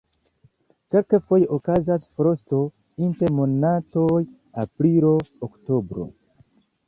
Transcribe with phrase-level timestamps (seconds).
[0.93, 2.61] Kelkfoje okazas frosto
[3.07, 4.19] inter monatoj
[4.65, 6.07] aprilo-oktobro.